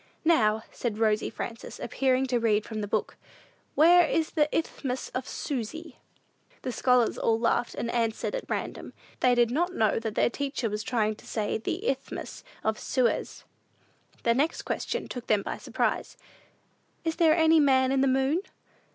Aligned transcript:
"Now," 0.25 0.63
said 0.71 0.97
Rosy 0.97 1.29
Frances, 1.29 1.79
appearing 1.79 2.25
to 2.25 2.39
read 2.39 2.65
from 2.65 2.81
the 2.81 2.87
book, 2.87 3.17
"where 3.75 4.03
is 4.09 4.31
the 4.31 4.49
Isthmus 4.51 5.09
of 5.09 5.27
Susy?" 5.27 5.99
The 6.63 6.71
scholars 6.71 7.19
all 7.19 7.37
laughed, 7.39 7.75
and 7.75 7.91
answered 7.91 8.33
at 8.33 8.49
random. 8.49 8.93
They 9.19 9.35
did 9.35 9.51
not 9.51 9.75
know 9.75 9.99
that 9.99 10.15
their 10.15 10.31
teacher 10.31 10.71
was 10.71 10.81
trying 10.81 11.17
to 11.17 11.27
say 11.27 11.59
the 11.59 11.87
"Isthmus 11.87 12.43
of 12.63 12.79
Suez." 12.79 13.43
The 14.23 14.33
next 14.33 14.63
question 14.63 15.07
took 15.07 15.27
them 15.27 15.43
by 15.43 15.57
surprise: 15.59 16.17
"Is 17.03 17.17
there 17.17 17.35
any 17.35 17.59
man 17.59 17.91
in 17.91 18.01
the 18.01 18.07
moon?" 18.07 18.41